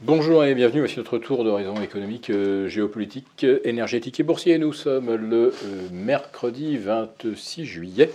[0.00, 4.56] Bonjour et bienvenue, voici notre tour d'horizon économique, euh, géopolitique, énergétique et boursier.
[4.56, 8.08] Nous sommes le euh, mercredi 26 juillet.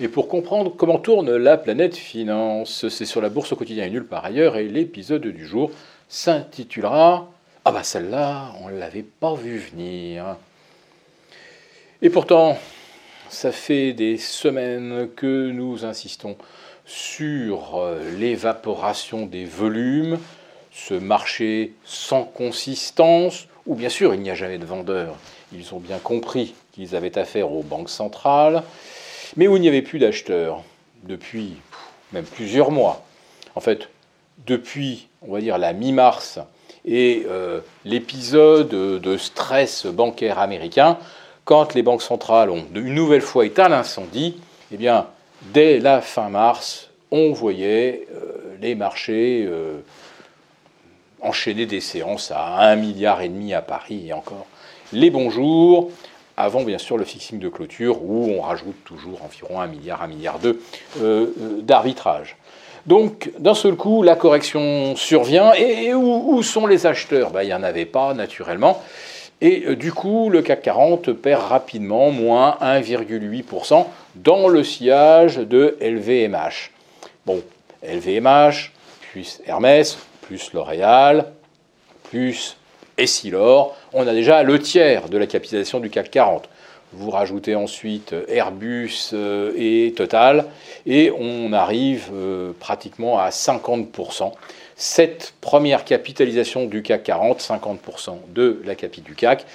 [0.00, 3.90] Et pour comprendre comment tourne la planète finance, c'est sur la bourse au quotidien et
[3.90, 4.58] nulle part ailleurs.
[4.58, 5.70] Et l'épisode du jour
[6.10, 7.32] s'intitulera
[7.64, 10.36] Ah bah celle-là, on ne l'avait pas vu venir.
[12.02, 12.58] Et pourtant,
[13.30, 16.36] ça fait des semaines que nous insistons
[16.84, 20.18] sur euh, l'évaporation des volumes
[20.72, 25.16] ce marché sans consistance, où bien sûr il n'y a jamais de vendeurs,
[25.52, 28.62] ils ont bien compris qu'ils avaient affaire aux banques centrales,
[29.36, 30.62] mais où il n'y avait plus d'acheteurs
[31.04, 31.54] depuis
[32.12, 33.04] même plusieurs mois.
[33.54, 33.88] En fait,
[34.46, 36.38] depuis, on va dire, la mi-mars
[36.84, 40.98] et euh, l'épisode de stress bancaire américain,
[41.44, 44.36] quand les banques centrales ont une nouvelle fois éteint l'incendie,
[44.72, 45.06] eh bien,
[45.52, 49.80] dès la fin mars, on voyait euh, les marchés euh,
[51.22, 54.46] enchaîner des séances à 1 milliard et demi à Paris et encore
[54.92, 55.90] les bons jours,
[56.36, 60.06] avant bien sûr le fixing de clôture où on rajoute toujours environ 1 milliard, 1
[60.08, 60.54] milliard 2 euh,
[61.02, 62.36] euh, d'arbitrage.
[62.86, 67.30] Donc d'un seul coup, la correction survient et, où, sont les acheteurs?
[67.30, 68.82] Ben, Il n'y en avait pas naturellement.
[69.42, 75.76] Et euh, du coup, le CAC 40 perd rapidement moins 1,8% dans le sillage de
[75.80, 76.70] LVMH.
[77.26, 77.42] Bon,
[77.82, 78.72] LVMH,
[79.12, 79.98] puis Hermès,
[80.30, 81.26] plus L'Oréal,
[82.04, 82.56] plus
[82.96, 86.48] Essilor, on a déjà le tiers de la capitalisation du CAC 40.
[86.92, 90.46] Vous rajoutez ensuite Airbus euh, et Total,
[90.86, 94.30] et on arrive euh, pratiquement à 50%.
[94.76, 99.46] Cette première capitalisation du CAC 40, 50% de la capitale du CAC,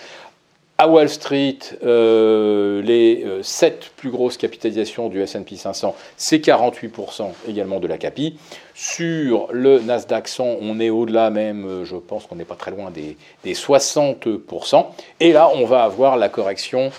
[0.77, 7.31] à Wall Street, euh, les euh, sept plus grosses capitalisations du SP 500, c'est 48%
[7.47, 8.37] également de la CAPI.
[8.73, 12.71] Sur le Nasdaq 100, on est au-delà même, euh, je pense qu'on n'est pas très
[12.71, 13.15] loin des,
[13.45, 14.85] 60%.
[15.21, 16.91] Et là, on va avoir la correction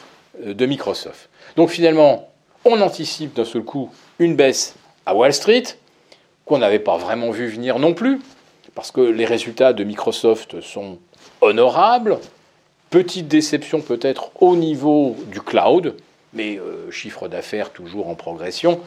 [0.43, 1.29] de Microsoft.
[1.57, 2.31] Donc finalement,
[2.65, 5.65] on anticipe d'un seul coup une baisse à Wall Street,
[6.47, 8.21] qu'on n'avait pas vraiment vu venir non plus,
[8.75, 10.99] parce que les résultats de Microsoft sont
[11.43, 12.19] honorables,
[12.91, 15.97] Petite déception peut-être au niveau du cloud,
[16.33, 18.81] mais euh, chiffre d'affaires toujours en progression.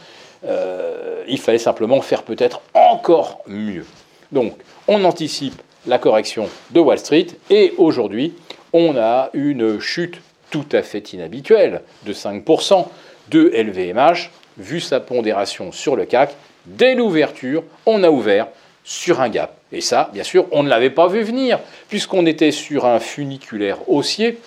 [0.45, 3.85] Euh, il fallait simplement faire peut-être encore mieux.
[4.31, 4.53] Donc,
[4.87, 8.33] on anticipe la correction de Wall Street et aujourd'hui,
[8.71, 12.87] on a une chute tout à fait inhabituelle de 5%
[13.29, 16.35] de LVMH, vu sa pondération sur le CAC.
[16.66, 18.47] Dès l'ouverture, on a ouvert
[18.84, 19.56] sur un gap.
[19.72, 21.59] Et ça, bien sûr, on ne l'avait pas vu venir,
[21.90, 24.40] puisqu'on était sur un funiculaire haussier,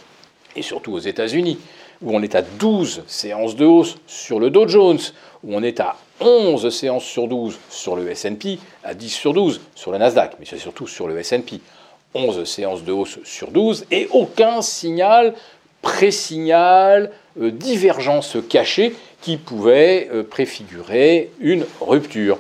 [0.57, 1.59] et surtout aux États-Unis,
[2.03, 4.99] où on est à 12 séances de hausse sur le Dow Jones,
[5.45, 9.61] où on est à 11 séances sur 12 sur le S&P, à 10 sur 12
[9.75, 11.61] sur le Nasdaq, mais c'est surtout sur le S&P.
[12.15, 15.35] 11 séances de hausse sur 12 et aucun signal,
[15.81, 17.11] pré-signal,
[17.41, 22.39] euh, divergence cachée qui pouvait euh, préfigurer une rupture.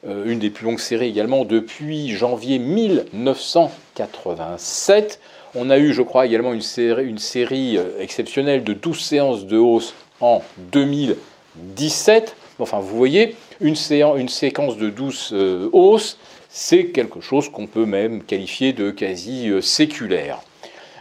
[0.06, 5.18] euh, une des plus longues séries également depuis janvier 1987.
[5.54, 9.46] On a eu, je crois, également une série, une série euh, exceptionnelle de 12 séances
[9.46, 10.42] de hausse en
[10.72, 12.36] 2017.
[12.58, 13.76] Enfin, vous voyez, une,
[14.18, 15.34] une séquence de 12
[15.72, 16.18] hausses,
[16.52, 20.40] c'est quelque chose qu'on peut même qualifier de quasi euh, séculaire.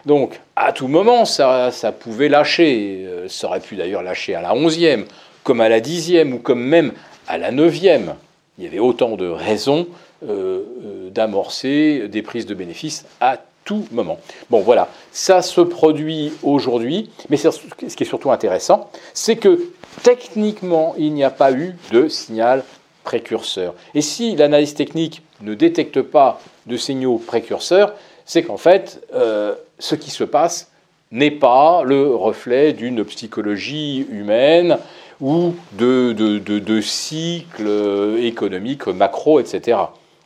[0.06, 3.04] Donc, à tout moment, ça, pouvait lâcher.
[3.06, 5.04] Euh, ça aurait pu d'ailleurs lâcher à la 11e,
[5.44, 6.94] comme à la 10e, ou comme même
[7.28, 8.14] à la 9e.
[8.58, 9.88] Il y avait autant de raisons
[10.28, 14.20] euh, d'amorcer des prises de bénéfices à tout moment.
[14.50, 19.60] Bon, voilà, ça se produit aujourd'hui, mais ce qui est surtout intéressant, c'est que
[20.03, 22.63] techniquement, il n'y a pas eu de signal
[23.03, 23.74] précurseur.
[23.96, 27.94] Et si l'analyse technique ne détecte pas de signaux précurseurs,
[28.25, 30.72] c'est qu'en fait, euh, ce qui se passe
[31.12, 34.77] n'est pas le reflet d'une psychologie humaine
[35.19, 39.77] ou de, cycles économiques macro, etc.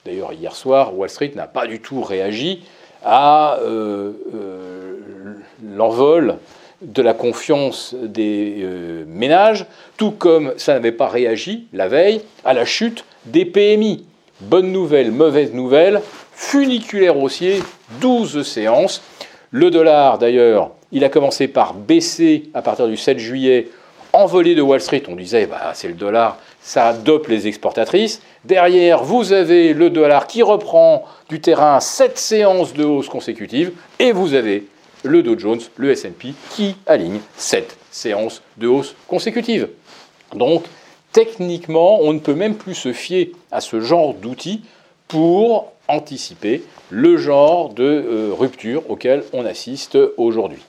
[0.06, 2.64] D'ailleurs, hier soir, Wall Street n'a pas du tout réagi
[3.04, 4.94] à euh, euh,
[5.64, 6.38] l'envol
[6.82, 8.66] de la confiance des
[9.08, 9.66] ménages,
[9.98, 14.06] tout comme ça n'avait pas réagi la veille à la chute des PMI.
[14.42, 16.02] Bonne nouvelle, mauvaise nouvelle,
[16.34, 17.64] funiculaire haussier,
[18.02, 19.02] 12 séances.
[19.52, 23.70] Le dollar, d'ailleurs, il a commencé par baisser à partir du 7 juillet,
[24.12, 25.04] envolé de Wall Street.
[25.08, 28.22] On disait, bah, c'est le dollar, ça dope les exportatrices.
[28.44, 34.12] Derrière, vous avez le dollar qui reprend du terrain 7 séances de hausse consécutives, et
[34.12, 34.66] vous avez
[35.06, 39.70] le Dow Jones, le S&P, qui aligne cette séance de hausse consécutive.
[40.34, 40.66] Donc,
[41.14, 44.62] techniquement, on ne peut même plus se fier à ce genre d'outils
[45.08, 50.62] pour anticiper le genre de euh, rupture auquel on assiste aujourd'hui.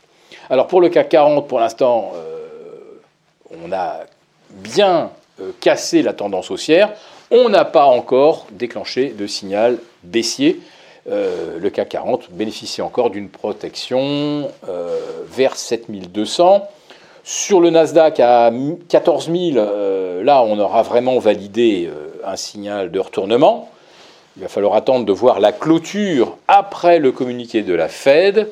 [0.51, 3.01] Alors pour le CAC 40, pour l'instant, euh,
[3.65, 4.01] on a
[4.51, 5.11] bien
[5.41, 6.93] euh, cassé la tendance haussière.
[7.31, 10.61] On n'a pas encore déclenché de signal baissier.
[11.09, 14.51] Le CAC 40 bénéficie encore d'une protection
[15.29, 16.69] vers 7200.
[17.25, 18.53] Sur le Nasdaq à
[18.89, 19.57] 14 000,
[20.23, 21.91] là on aura vraiment validé
[22.25, 23.71] un signal de retournement.
[24.37, 28.49] Il va falloir attendre de voir la clôture après le communiqué de la Fed.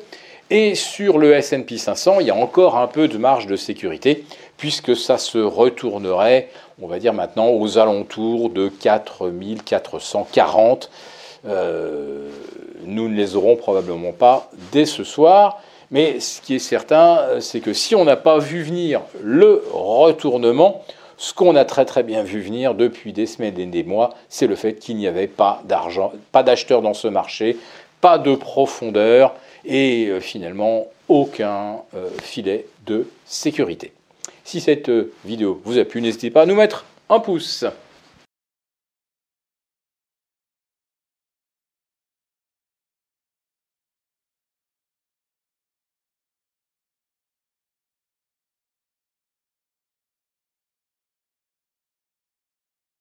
[0.49, 4.25] Et sur le SP 500, il y a encore un peu de marge de sécurité,
[4.57, 6.49] puisque ça se retournerait,
[6.81, 10.91] on va dire maintenant, aux alentours de 4440.
[11.47, 12.29] Euh,
[12.85, 15.61] nous ne les aurons probablement pas dès ce soir.
[15.91, 20.83] Mais ce qui est certain, c'est que si on n'a pas vu venir le retournement,
[21.17, 24.47] ce qu'on a très très bien vu venir depuis des semaines et des mois, c'est
[24.47, 27.57] le fait qu'il n'y avait pas d'argent, pas d'acheteurs dans ce marché,
[28.01, 29.33] pas de profondeur
[29.63, 33.93] et euh, finalement aucun euh, filet de sécurité.
[34.43, 37.65] Si cette euh, vidéo vous a plu, n'hésitez pas à nous mettre un pouce.